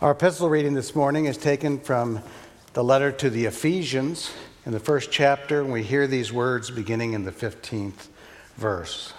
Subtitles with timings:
[0.00, 2.22] Our epistle reading this morning is taken from
[2.72, 4.30] the letter to the Ephesians
[4.64, 8.06] in the first chapter, and we hear these words beginning in the 15th
[8.56, 9.12] verse.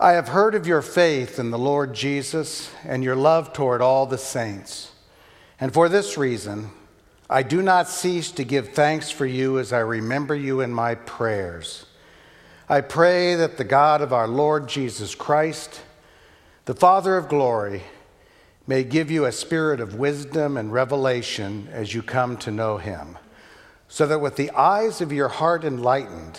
[0.00, 4.06] I have heard of your faith in the Lord Jesus and your love toward all
[4.06, 4.92] the saints.
[5.60, 6.70] And for this reason,
[7.28, 10.94] I do not cease to give thanks for you as I remember you in my
[10.94, 11.84] prayers.
[12.66, 15.82] I pray that the God of our Lord Jesus Christ,
[16.64, 17.82] the Father of glory,
[18.68, 23.16] may give you a spirit of wisdom and revelation as you come to know him,
[23.88, 26.38] so that with the eyes of your heart enlightened,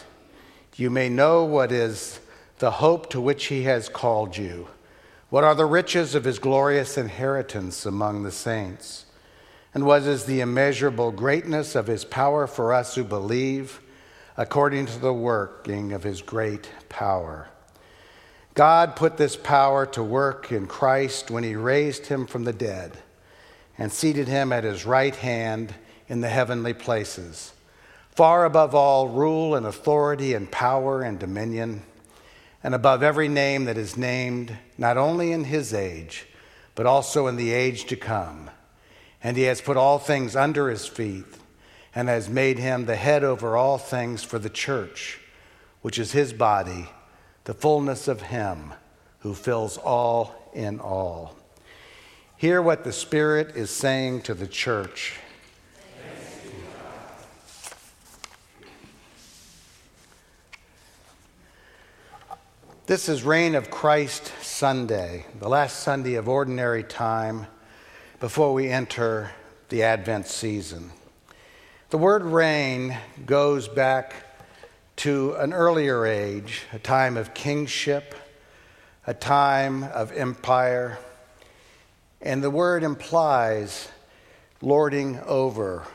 [0.75, 2.19] you may know what is
[2.59, 4.67] the hope to which he has called you,
[5.31, 9.07] what are the riches of his glorious inheritance among the saints,
[9.73, 13.81] and what is the immeasurable greatness of his power for us who believe,
[14.37, 17.49] according to the working of his great power
[18.59, 22.97] God put this power to work in Christ when he raised him from the dead
[23.77, 25.73] and seated him at his right hand
[26.09, 27.53] in the heavenly places,
[28.11, 31.83] far above all rule and authority and power and dominion,
[32.61, 36.25] and above every name that is named, not only in his age,
[36.75, 38.49] but also in the age to come.
[39.23, 41.23] And he has put all things under his feet
[41.95, 45.17] and has made him the head over all things for the church,
[45.81, 46.89] which is his body
[47.49, 48.71] the fullness of Him
[49.21, 51.35] who fills all in all.
[52.37, 55.15] Hear what the Spirit is saying to the church.
[62.85, 67.47] This is Reign of Christ Sunday, the last Sunday of ordinary time
[68.19, 69.31] before we enter
[69.69, 70.91] the Advent season.
[71.89, 74.13] The word reign goes back
[74.99, 78.15] to an earlier age, a time of kingship,
[79.07, 80.99] a time of empire.
[82.21, 83.87] And the word implies
[84.61, 85.85] lording over.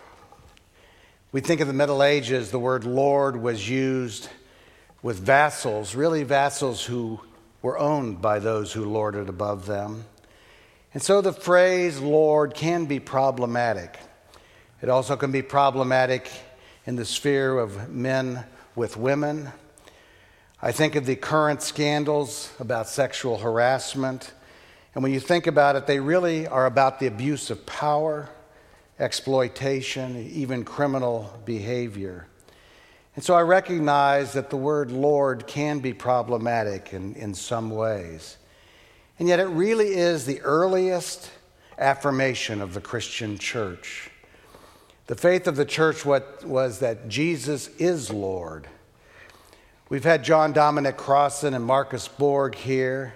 [1.32, 4.30] We think of the Middle Ages, the word lord was used
[5.02, 7.20] with vassals, really vassals who
[7.60, 10.06] were owned by those who lorded above them.
[10.94, 13.98] And so the phrase Lord can be problematic.
[14.80, 16.30] It also can be problematic
[16.86, 19.52] in the sphere of men with women.
[20.60, 24.32] I think of the current scandals about sexual harassment.
[24.94, 28.30] And when you think about it, they really are about the abuse of power,
[28.98, 32.26] exploitation, even criminal behavior.
[33.16, 38.38] And so I recognize that the word Lord can be problematic in, in some ways.
[39.18, 41.30] And yet it really is the earliest
[41.78, 44.10] affirmation of the Christian church.
[45.06, 48.66] The faith of the church was that Jesus is Lord.
[49.90, 53.14] We've had John Dominic Crossan and Marcus Borg here,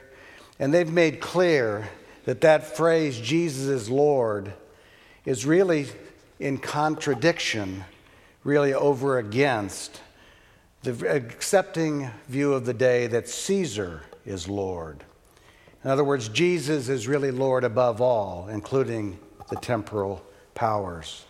[0.59, 1.89] and they've made clear
[2.27, 4.53] that that phrase, Jesus is Lord,
[5.25, 5.87] is really
[6.39, 7.85] in contradiction,
[8.45, 10.03] really over against
[10.83, 15.05] the accepting view of the day that Caesar is Lord.
[15.83, 20.23] In other words, Jesus is really Lord above all, including the temporal
[20.55, 21.25] powers.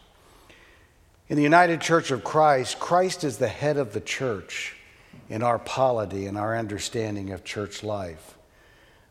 [1.28, 4.74] In the United Church of Christ, Christ is the head of the church
[5.28, 8.38] in our polity and our understanding of church life.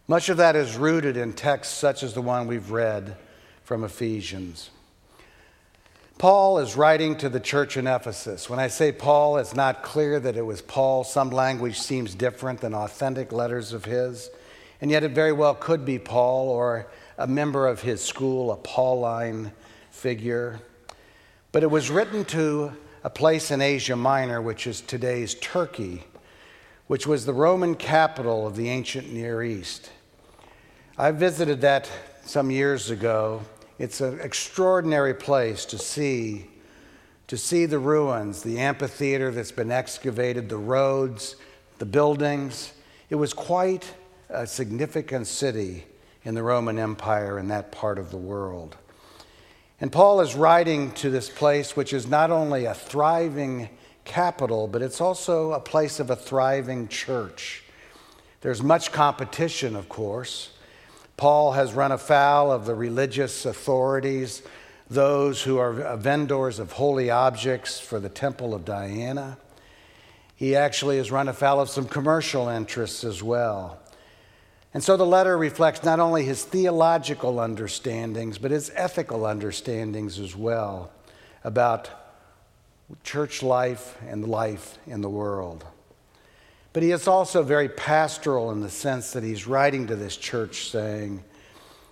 [0.07, 3.15] Much of that is rooted in texts such as the one we've read
[3.63, 4.71] from Ephesians.
[6.17, 8.49] Paul is writing to the church in Ephesus.
[8.49, 11.03] When I say Paul, it's not clear that it was Paul.
[11.03, 14.31] Some language seems different than authentic letters of his,
[14.81, 16.87] and yet it very well could be Paul or
[17.19, 19.51] a member of his school, a Pauline
[19.91, 20.59] figure.
[21.51, 26.03] But it was written to a place in Asia Minor, which is today's Turkey,
[26.87, 29.91] which was the Roman capital of the ancient Near East.
[30.97, 31.89] I visited that
[32.25, 33.41] some years ago.
[33.79, 36.47] It's an extraordinary place to see
[37.27, 41.35] to see the ruins, the amphitheater that's been excavated, the roads,
[41.77, 42.73] the buildings.
[43.09, 43.93] It was quite
[44.29, 45.85] a significant city
[46.23, 48.77] in the Roman Empire in that part of the world.
[49.79, 53.69] And Paul is writing to this place, which is not only a thriving
[54.05, 57.63] capital, but it's also a place of a thriving church.
[58.41, 60.51] There's much competition, of course.
[61.15, 64.41] Paul has run afoul of the religious authorities,
[64.89, 69.37] those who are vendors of holy objects for the temple of Diana.
[70.35, 73.79] He actually has run afoul of some commercial interests as well.
[74.77, 80.35] And so the letter reflects not only his theological understandings, but his ethical understandings as
[80.35, 80.91] well
[81.43, 81.89] about
[83.03, 85.65] church life and life in the world.
[86.73, 90.69] But he is also very pastoral in the sense that he's writing to this church
[90.69, 91.23] saying,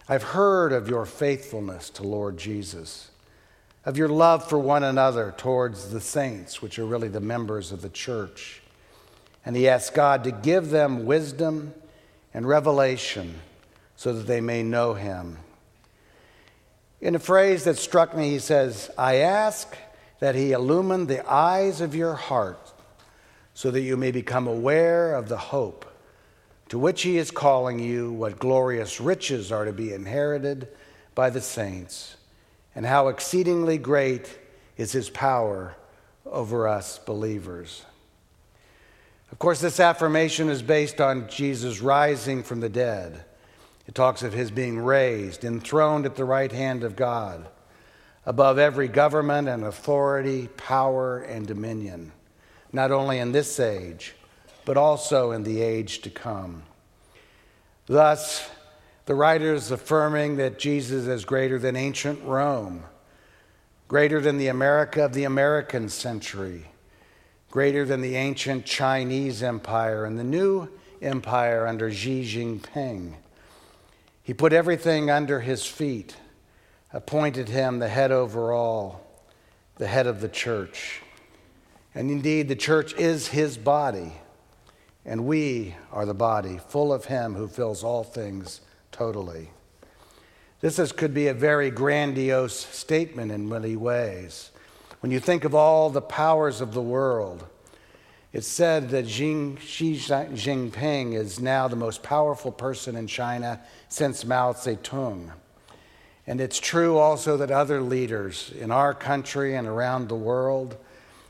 [0.08, 3.10] I've heard of your faithfulness to Lord Jesus,
[3.84, 7.82] of your love for one another towards the saints, which are really the members of
[7.82, 8.62] the church.
[9.44, 11.74] And he asks God to give them wisdom
[12.36, 13.34] and revelation
[13.96, 15.38] so that they may know him.
[17.00, 19.74] In a phrase that struck me, he says, I ask
[20.20, 22.74] that he illumine the eyes of your heart
[23.54, 25.86] so that you may become aware of the hope
[26.68, 30.68] to which he is calling you, what glorious riches are to be inherited
[31.14, 32.18] by the saints,
[32.76, 34.38] and how exceedingly great
[34.76, 35.78] is his power
[36.26, 37.86] over us believers.
[39.32, 43.26] Of course, this affirmation is based on Jesus rising from the dead.
[43.88, 47.48] It talks of his being raised, enthroned at the right hand of God,
[48.26, 52.12] above every government and authority, power and dominion,
[52.72, 54.16] not only in this age
[54.66, 56.64] but also in the age to come.
[57.86, 58.50] Thus,
[59.06, 62.84] the writers affirming that Jesus is greater than ancient Rome,
[63.88, 66.66] greater than the America of the American century,
[67.56, 70.68] greater than the ancient Chinese empire and the new
[71.02, 73.14] empire under Xi Jinping.
[74.22, 76.18] He put everything under his feet,
[76.92, 79.08] appointed him the head over all,
[79.78, 81.02] the head of the church.
[81.94, 84.12] And indeed, the church is his body
[85.06, 88.60] and we are the body, full of Him who fills all things
[88.92, 89.52] totally.
[90.60, 94.52] This is, could be a very grandiose statement in many ways.
[95.06, 97.46] When you think of all the powers of the world,
[98.34, 104.54] it's said that Xi, Jinping is now the most powerful person in China since Mao
[104.54, 105.32] Zedong.
[106.26, 110.76] And it's true also that other leaders in our country and around the world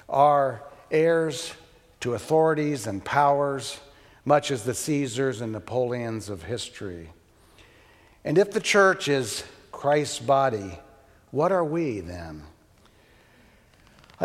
[0.07, 1.53] are heirs
[1.99, 3.77] to authorities and powers,
[4.23, 7.09] much as the Caesars and Napoleons of history.
[8.23, 9.43] And if the church is
[9.73, 10.79] Christ's body,
[11.31, 12.43] what are we then?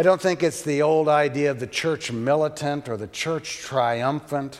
[0.00, 4.58] I don't think it's the old idea of the church militant or the church triumphant,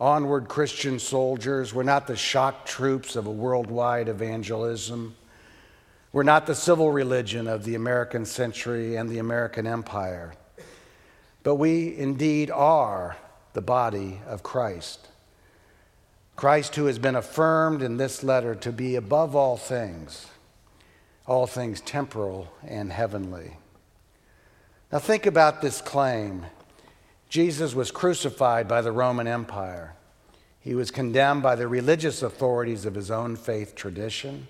[0.00, 1.72] onward Christian soldiers.
[1.72, 5.14] We're not the shock troops of a worldwide evangelism.
[6.12, 10.34] We're not the civil religion of the American century and the American empire
[11.42, 13.16] but we indeed are
[13.54, 15.08] the body of Christ.
[16.36, 20.26] Christ, who has been affirmed in this letter to be above all things,
[21.26, 23.56] all things temporal and heavenly.
[24.92, 26.46] Now, think about this claim
[27.28, 29.94] Jesus was crucified by the Roman Empire,
[30.60, 34.48] he was condemned by the religious authorities of his own faith tradition.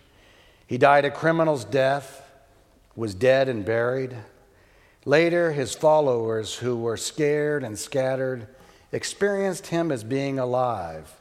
[0.67, 2.23] He died a criminal's death,
[2.97, 4.17] was dead and buried.
[5.05, 8.47] Later, his followers, who were scared and scattered,
[8.93, 11.13] experienced him as being alive.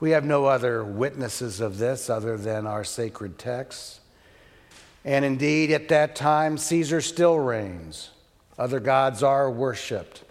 [0.00, 4.00] We have no other witnesses of this other than our sacred texts.
[5.04, 8.10] And indeed, at that time, Caesar still reigns.
[8.58, 10.24] Other gods are worshiped.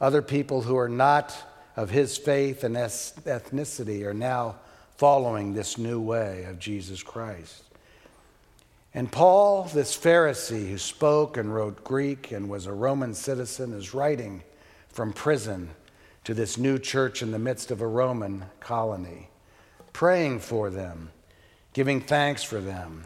[0.00, 1.34] Other people who are not
[1.76, 4.56] of his faith and ethnicity are now
[4.96, 7.64] following this new way of Jesus Christ.
[8.94, 13.94] And Paul, this Pharisee who spoke and wrote Greek and was a Roman citizen, is
[13.94, 14.42] writing
[14.88, 15.70] from prison
[16.24, 19.30] to this new church in the midst of a Roman colony,
[19.94, 21.10] praying for them,
[21.72, 23.04] giving thanks for them,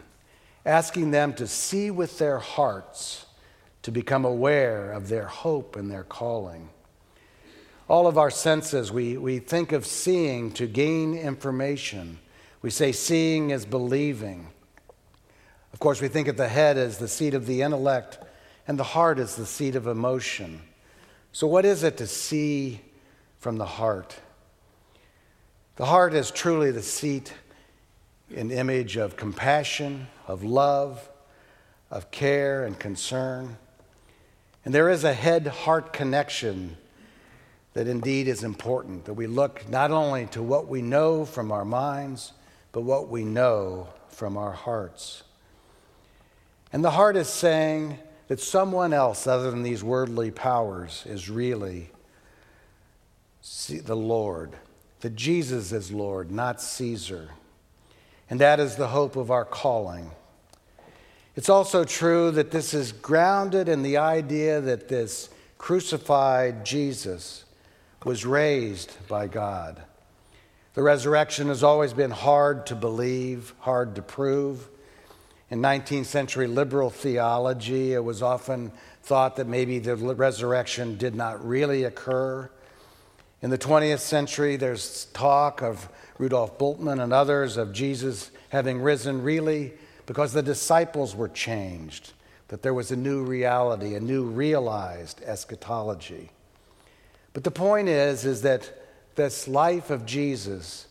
[0.65, 3.25] asking them to see with their hearts,
[3.87, 6.67] to become aware of their hope and their calling.
[7.87, 12.19] All of our senses, we, we think of seeing to gain information.
[12.61, 14.49] We say seeing is believing.
[15.71, 18.19] Of course, we think of the head as the seat of the intellect
[18.67, 20.63] and the heart as the seat of emotion.
[21.31, 22.81] So, what is it to see
[23.39, 24.19] from the heart?
[25.77, 27.31] The heart is truly the seat
[28.35, 31.09] and image of compassion, of love,
[31.89, 33.55] of care and concern.
[34.67, 36.75] And there is a head heart connection
[37.71, 41.63] that indeed is important, that we look not only to what we know from our
[41.63, 42.33] minds,
[42.73, 45.23] but what we know from our hearts.
[46.73, 47.97] And the heart is saying
[48.27, 51.89] that someone else other than these worldly powers is really
[53.69, 54.57] the Lord,
[54.99, 57.29] that Jesus is Lord, not Caesar.
[58.29, 60.11] And that is the hope of our calling.
[61.37, 65.29] It's also true that this is grounded in the idea that this
[65.59, 67.45] crucified Jesus
[68.03, 69.79] was raised by God.
[70.73, 74.67] The resurrection has always been hard to believe, hard to prove.
[75.51, 78.71] In 19th century liberal theology, it was often
[79.03, 82.49] thought that maybe the resurrection did not really occur.
[83.43, 89.21] In the 20th century, there's talk of Rudolf Bultmann and others of Jesus having risen
[89.21, 89.73] really
[90.07, 92.13] because the disciples were changed,
[92.47, 96.31] that there was a new reality, a new realized eschatology.
[97.33, 98.71] But the point is, is that
[99.15, 100.87] this life of Jesus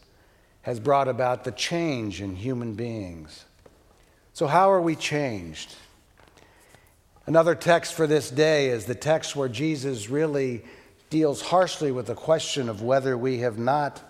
[0.63, 3.47] has brought about the change in human beings.
[4.35, 5.75] So, how are we changed?
[7.25, 10.63] Another text for this day is the text where Jesus really
[11.09, 14.03] deals harshly with the question of whether we have not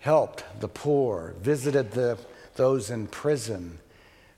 [0.00, 2.18] helped the poor, visited the,
[2.56, 3.78] those in prison,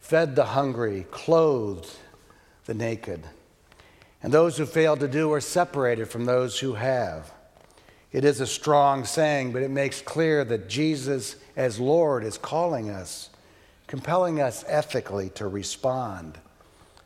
[0.01, 1.91] fed the hungry, clothed
[2.65, 3.23] the naked.
[4.23, 7.33] And those who fail to do are separated from those who have.
[8.13, 12.91] It is a strong saying, but it makes clear that Jesus, as Lord, is calling
[12.91, 13.31] us,
[13.87, 16.39] compelling us ethically to respond,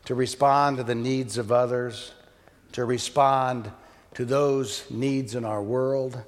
[0.07, 2.13] to respond to the needs of others,
[2.73, 3.71] to respond
[4.15, 6.23] to those needs in our world,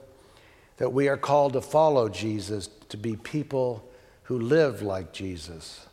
[0.76, 3.88] that we are called to follow Jesus, to be people
[4.24, 5.85] who live like Jesus,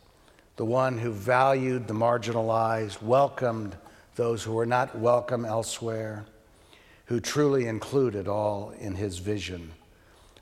[0.56, 3.76] the one who valued the marginalized, welcomed
[4.16, 6.24] those who were not welcome elsewhere,
[7.06, 9.72] who truly included all in his vision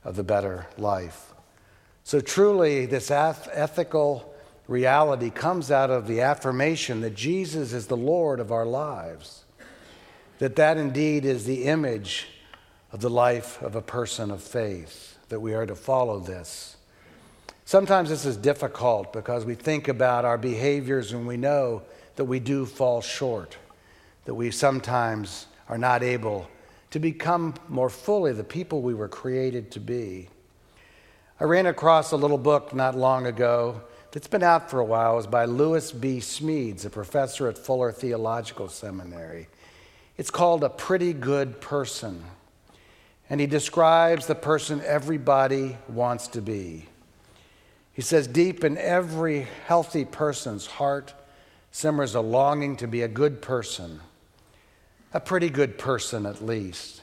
[0.05, 1.33] of the better life.
[2.05, 4.35] So, truly, this ethical
[4.69, 9.45] reality comes out of the affirmation that Jesus is the Lord of our lives,
[10.39, 12.27] that that indeed is the image
[12.91, 16.77] of the life of a person of faith, that we are to follow this.
[17.65, 21.83] Sometimes this is difficult because we think about our behaviors and we know
[22.17, 23.57] that we do fall short,
[24.25, 26.49] that we sometimes are not able
[26.91, 30.29] to become more fully the people we were created to be.
[31.41, 35.15] I ran across a little book not long ago that's been out for a while.
[35.15, 36.19] It was by Lewis B.
[36.19, 39.49] Smedes, a professor at Fuller Theological Seminary.
[40.19, 42.23] It's called A Pretty Good Person.
[43.31, 46.87] And he describes the person everybody wants to be.
[47.93, 51.15] He says, Deep in every healthy person's heart
[51.71, 54.01] simmers a longing to be a good person
[55.15, 57.03] a pretty good person at least.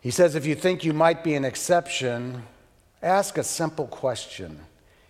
[0.00, 2.44] He says, if you think you might be an exception,
[3.02, 4.60] ask a simple question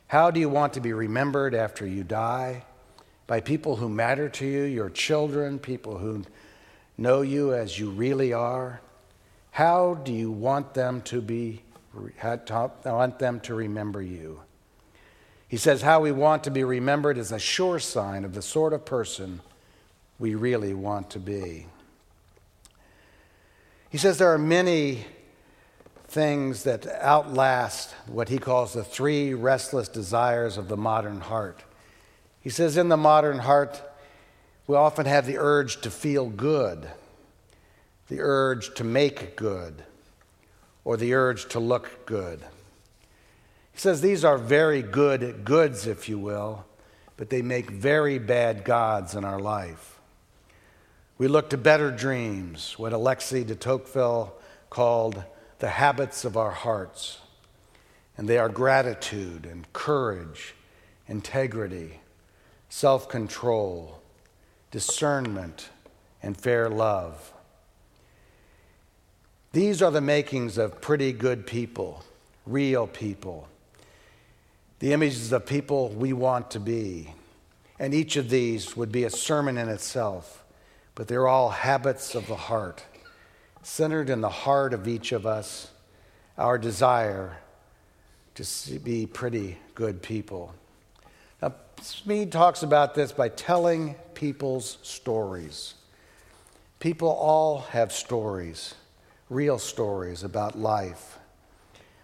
[0.08, 2.64] How do you want to be remembered after you die?
[3.26, 6.24] By people who matter to you, your children, people who
[6.98, 8.80] know you as you really are?
[9.52, 11.62] How do you want them to be
[11.94, 14.40] want them to remember you?
[15.48, 18.72] He says how we want to be remembered is a sure sign of the sort
[18.72, 19.40] of person
[20.18, 21.66] we really want to be.
[23.90, 25.04] He says there are many
[26.06, 31.64] things that outlast what he calls the three restless desires of the modern heart.
[32.40, 33.82] He says in the modern heart,
[34.66, 36.88] we often have the urge to feel good,
[38.08, 39.82] the urge to make good,
[40.90, 42.40] or the urge to look good.
[43.72, 46.66] He says these are very good goods, if you will,
[47.16, 50.00] but they make very bad gods in our life.
[51.16, 54.34] We look to better dreams, what Alexis de Tocqueville
[54.68, 55.22] called
[55.60, 57.20] the habits of our hearts.
[58.18, 60.56] And they are gratitude and courage,
[61.06, 62.00] integrity,
[62.68, 64.02] self control,
[64.72, 65.68] discernment,
[66.20, 67.32] and fair love.
[69.52, 72.04] These are the makings of pretty good people,
[72.46, 73.48] real people,
[74.78, 77.14] the images of people we want to be.
[77.78, 80.40] And each of these would be a sermon in itself
[81.00, 82.84] but they're all habits of the heart,
[83.62, 85.70] centered in the heart of each of us,
[86.36, 87.38] our desire
[88.34, 88.44] to
[88.80, 90.54] be pretty good people.
[91.40, 95.72] Now, Smedes talks about this by telling people's stories.
[96.80, 98.74] People all have stories,
[99.30, 101.18] real stories about life.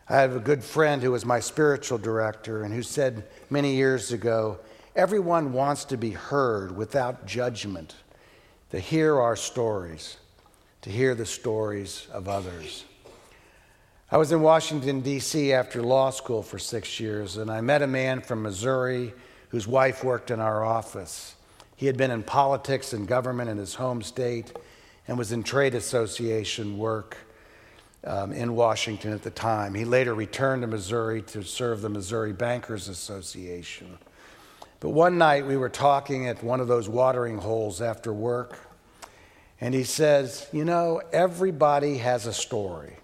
[0.09, 4.13] I have a good friend who was my spiritual director and who said many years
[4.13, 4.61] ago
[4.95, 7.97] everyone wants to be heard without judgment
[8.71, 10.17] to hear our stories,
[10.83, 12.85] to hear the stories of others.
[14.11, 15.53] I was in Washington, D.C.
[15.53, 19.13] after law school for six years, and I met a man from Missouri
[19.49, 21.35] whose wife worked in our office.
[21.75, 24.57] He had been in politics and government in his home state
[25.09, 27.17] and was in trade association work
[28.05, 29.75] um, in Washington at the time.
[29.75, 33.99] He later returned to Missouri to serve the Missouri Bankers Association.
[34.81, 38.59] But one night we were talking at one of those watering holes after work,
[39.61, 42.97] and he says, You know, everybody has a story.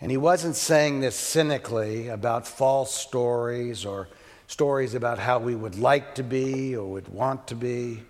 [0.00, 4.08] And he wasn't saying this cynically about false stories or
[4.48, 8.02] stories about how we would like to be or would want to be,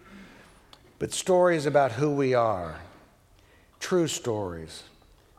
[1.02, 2.78] but stories about who we are,
[3.80, 4.84] true stories,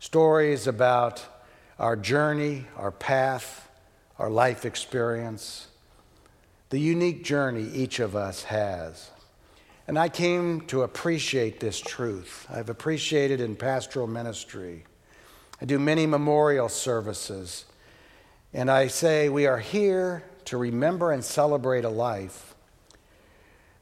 [0.02, 1.26] stories about
[1.80, 3.70] our journey, our path,
[4.20, 5.68] our life experience,
[6.70, 9.10] the unique journey each of us has.
[9.88, 12.46] And I came to appreciate this truth.
[12.50, 14.84] I've appreciated in pastoral ministry.
[15.62, 17.64] I do many memorial services.
[18.54, 22.54] And I say we are here to remember and celebrate a life.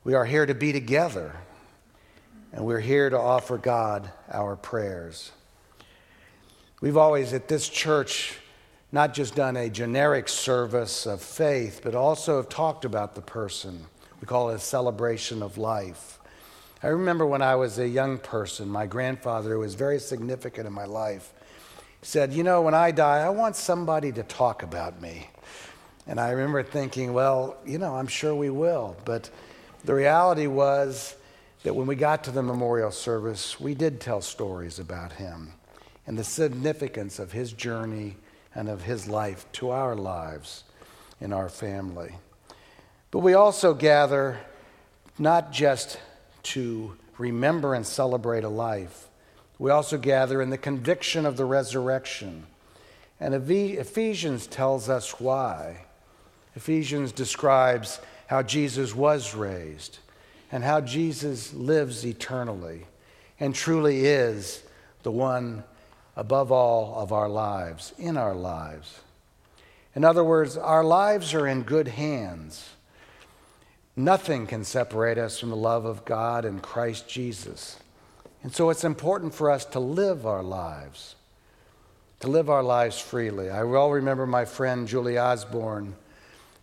[0.04, 1.38] We are here to be together.
[2.54, 5.32] And we're here to offer God our prayers.
[6.82, 8.38] We've always, at this church,
[8.92, 13.86] not just done a generic service of faith, but also have talked about the person.
[14.20, 16.20] We call it a celebration of life.
[16.84, 20.74] I remember when I was a young person, my grandfather, who was very significant in
[20.74, 21.32] my life,
[22.02, 25.30] said, You know, when I die, I want somebody to talk about me.
[26.08, 28.98] And I remember thinking, Well, you know, I'm sure we will.
[29.06, 29.30] But
[29.86, 31.16] the reality was
[31.64, 35.54] that when we got to the memorial service, we did tell stories about him
[36.08, 38.18] and the significance of his journey
[38.56, 40.64] and of his life to our lives
[41.20, 42.16] in our family.
[43.12, 44.40] But we also gather
[45.20, 46.00] not just
[46.44, 49.08] to remember and celebrate a life,
[49.60, 52.48] we also gather in the conviction of the resurrection.
[53.20, 55.86] And Ephesians tells us why.
[56.56, 60.00] Ephesians describes how Jesus was raised
[60.52, 62.86] and how Jesus lives eternally
[63.40, 64.64] and truly is
[65.04, 65.64] the one
[66.16, 69.00] above all of our lives, in our lives.
[69.96, 72.70] In other words, our lives are in good hands.
[73.96, 77.78] Nothing can separate us from the love of God and Christ Jesus.
[78.44, 81.16] And so it's important for us to live our lives,
[82.22, 83.50] to live our lives freely.
[83.50, 85.96] I well remember my friend Julie Osborne,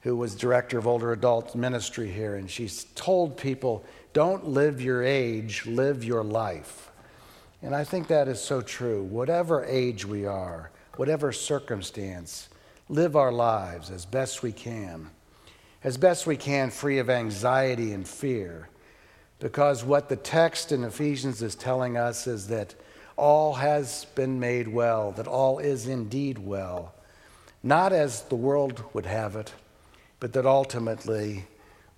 [0.03, 5.03] who was director of older adult ministry here, and she told people, don't live your
[5.03, 6.91] age, live your life.
[7.63, 9.03] And I think that is so true.
[9.03, 12.49] Whatever age we are, whatever circumstance,
[12.89, 15.11] live our lives as best we can,
[15.83, 18.69] as best we can, free of anxiety and fear.
[19.41, 22.75] Because what the text in Ephesians is telling us is that
[23.17, 26.95] all has been made well, that all is indeed well,
[27.63, 29.53] not as the world would have it,
[30.21, 31.45] but that ultimately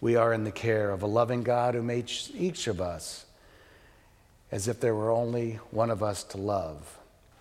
[0.00, 3.26] we are in the care of a loving God who made each of us
[4.52, 6.98] as if there were only one of us to love,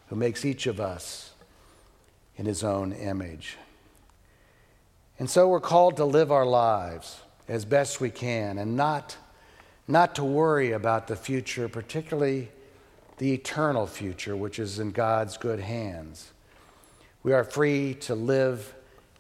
[0.08, 1.32] who makes each of us
[2.38, 3.58] in his own image.
[5.18, 9.18] And so we're called to live our lives as best we can and not,
[9.88, 12.50] not to worry about the future, particularly
[13.18, 16.32] the eternal future, which is in God's good hands.
[17.22, 18.74] We are free to live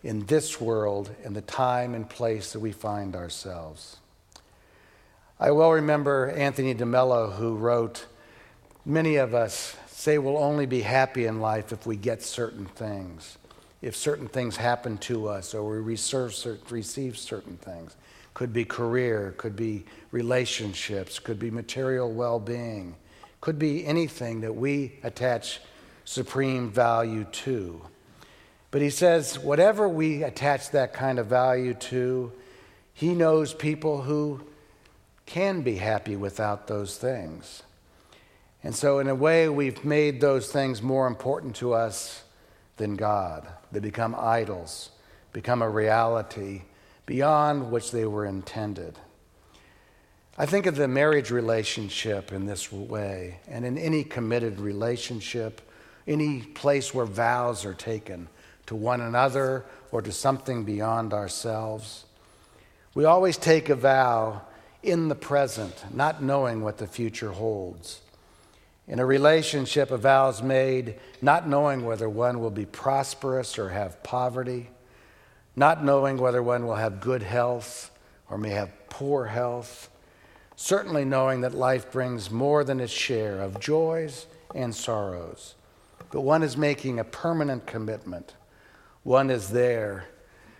[0.03, 3.97] in this world in the time and place that we find ourselves.
[5.39, 8.05] I well remember Anthony DeMello, who wrote,
[8.85, 13.37] Many of us say we'll only be happy in life if we get certain things,
[13.81, 15.97] if certain things happen to us, or we
[16.69, 17.95] receive certain things.
[18.33, 22.95] Could be career, could be relationships, could be material well being,
[23.41, 25.59] could be anything that we attach
[26.05, 27.81] supreme value to.
[28.71, 32.31] But he says, whatever we attach that kind of value to,
[32.93, 34.41] he knows people who
[35.25, 37.63] can be happy without those things.
[38.63, 42.23] And so, in a way, we've made those things more important to us
[42.77, 43.47] than God.
[43.71, 44.91] They become idols,
[45.31, 46.63] become a reality
[47.05, 48.99] beyond which they were intended.
[50.37, 55.61] I think of the marriage relationship in this way, and in any committed relationship,
[56.07, 58.27] any place where vows are taken
[58.69, 62.05] to one another or to something beyond ourselves.
[62.93, 64.43] We always take a vow
[64.83, 68.01] in the present, not knowing what the future holds.
[68.87, 73.69] In a relationship, a vow is made not knowing whether one will be prosperous or
[73.69, 74.69] have poverty,
[75.55, 77.89] not knowing whether one will have good health
[78.29, 79.89] or may have poor health,
[80.55, 85.55] certainly knowing that life brings more than its share of joys and sorrows.
[86.11, 88.35] But one is making a permanent commitment.
[89.03, 90.05] One is there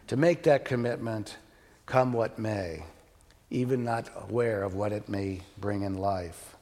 [0.08, 1.38] to make that commitment
[1.86, 2.84] come what may
[3.50, 6.56] even not aware of what it may bring in life.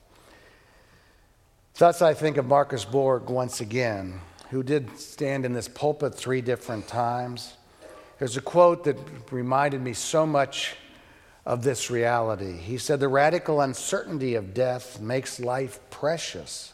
[1.77, 6.41] Thus, I think of Marcus Borg once again, who did stand in this pulpit three
[6.41, 7.53] different times.
[8.17, 8.97] There's a quote that
[9.31, 10.75] reminded me so much
[11.45, 12.57] of this reality.
[12.57, 16.73] He said, The radical uncertainty of death makes life precious.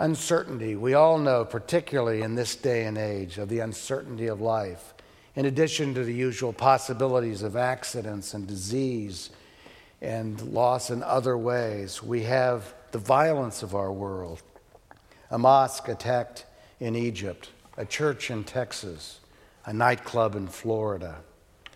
[0.00, 4.94] Uncertainty, we all know, particularly in this day and age, of the uncertainty of life
[5.36, 9.28] in addition to the usual possibilities of accidents and disease
[10.00, 14.42] and loss in other ways, we have the violence of our world.
[15.30, 16.46] A mosque attacked
[16.80, 19.20] in Egypt, a church in Texas,
[19.66, 21.16] a nightclub in Florida,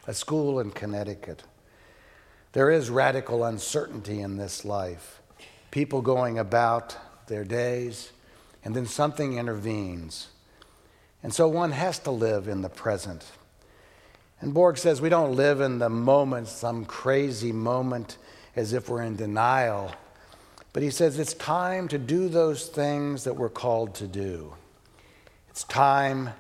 [0.07, 1.43] a school in Connecticut.
[2.53, 5.21] There is radical uncertainty in this life.
[5.71, 8.13] People going about their days,
[8.65, 10.29] and then something intervenes.
[11.23, 13.25] And so one has to live in the present.
[14.41, 18.19] And Borg says we don't live in the moment, some crazy moment,
[18.57, 19.91] as if we're in denial.
[20.73, 24.55] But he says it's time to do those things that we're called to do.
[25.49, 26.31] It's time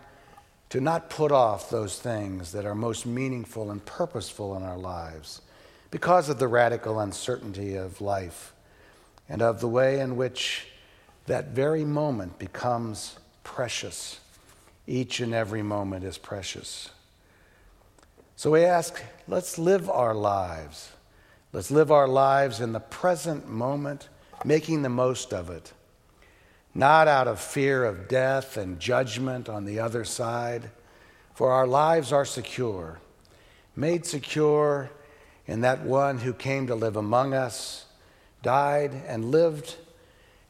[0.70, 5.40] to not put off those things that are most meaningful and purposeful in our lives
[5.90, 8.52] because of the radical uncertainty of life
[9.28, 10.66] and of the way in which
[11.26, 14.20] that very moment becomes precious.
[14.86, 16.90] Each and every moment is precious.
[18.36, 20.90] So we ask, let's live our lives.
[21.52, 24.08] Let's live our lives in the present moment,
[24.44, 25.72] making the most of it
[26.74, 30.70] not out of fear of death and judgment on the other side,
[31.32, 32.98] for our lives are secure,
[33.76, 34.90] made secure
[35.46, 37.86] in that one who came to live among us,
[38.42, 39.76] died, and lived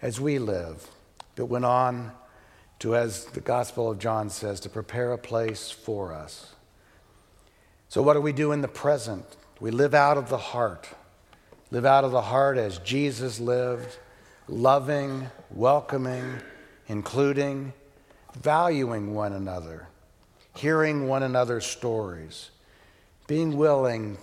[0.04, 0.86] as we live,
[1.34, 2.12] but went on
[2.78, 6.52] to, as the Gospel of John says, to prepare a place for us.
[7.88, 9.24] So, what do we do in the present?
[9.60, 10.90] We live out of the heart.
[11.70, 13.96] Live out of the heart as Jesus lived
[14.46, 16.34] loving, welcoming,
[16.86, 17.72] including,
[18.38, 19.88] valuing one another,
[20.54, 22.50] hearing one another's stories,
[23.26, 24.18] being willing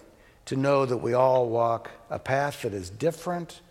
[0.45, 3.61] to know that we all walk a path that is different,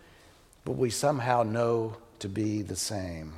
[0.70, 3.32] but we somehow know to be the same.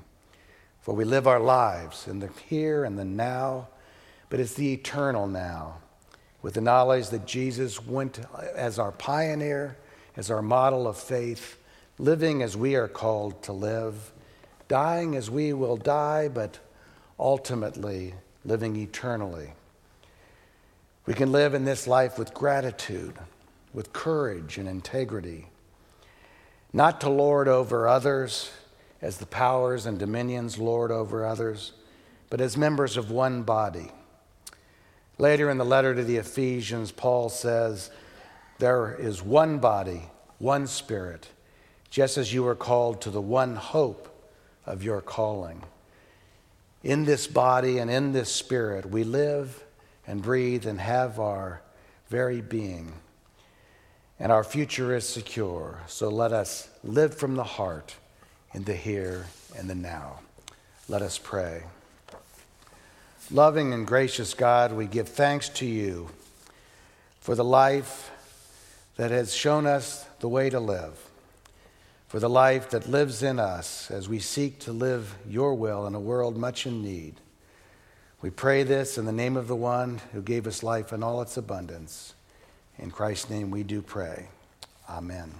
[0.83, 3.68] For we live our lives in the here and the now,
[4.29, 5.79] but it's the eternal now,
[6.42, 8.21] with the knowledge that Jesus went
[8.55, 9.79] as our pioneer,
[10.14, 11.57] as our model of faith
[11.99, 14.12] living as we are called to live,
[14.68, 16.59] dying as we will die, but
[17.18, 18.12] ultimately
[18.45, 19.55] living eternally.
[21.07, 23.14] We can live in this life with gratitude,
[23.73, 25.47] with courage and integrity,
[26.72, 28.50] not to lord over others
[29.00, 31.72] as the powers and dominions lord over others,
[32.30, 33.90] but as members of one body.
[35.18, 37.90] Later in the letter to the Ephesians, Paul says,
[38.58, 41.28] There is one body, one spirit
[41.92, 44.08] just as you are called to the one hope
[44.64, 45.62] of your calling.
[46.82, 49.62] In this body and in this spirit, we live
[50.06, 51.61] and breathe and have our
[52.08, 52.94] very being.
[54.18, 55.81] And our future is secure.
[55.87, 57.96] So let us live from the heart
[58.55, 60.20] in the here and the now.
[60.88, 61.64] Let us pray.
[63.31, 66.11] Loving and gracious God, we give thanks to you
[67.20, 68.11] for the life
[68.96, 70.98] that has shown us the way to live
[72.12, 75.94] for the life that lives in us as we seek to live your will in
[75.94, 77.14] a world much in need.
[78.20, 81.22] We pray this in the name of the one who gave us life in all
[81.22, 82.12] its abundance.
[82.83, 84.27] In Christ's name we do pray.
[84.90, 85.31] Amen.